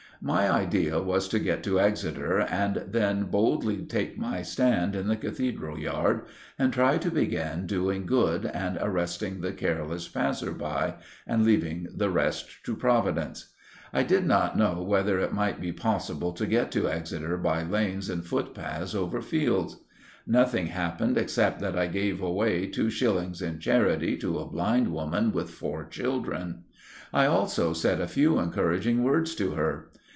[0.23, 5.15] My idea was to get to Exeter and then boldly take my stand in the
[5.15, 6.25] cathedral yard
[6.59, 12.11] and try to begin doing good and arresting the careless passer by, and leaving the
[12.11, 13.51] rest to Providence.
[13.91, 18.07] I did not know whether it might be possible to get to Exeter by lanes
[18.07, 19.77] and footpaths over fields.
[20.27, 25.31] Nothing happened except that I gave away two shillings in charity to a blind woman
[25.31, 26.65] with four children.
[27.11, 29.87] I also said a few encouraging words to her.